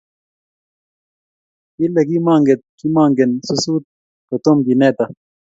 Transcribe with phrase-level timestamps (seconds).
[1.75, 3.83] Kile kimakeet kimangen susut
[4.27, 5.05] kotum kiineta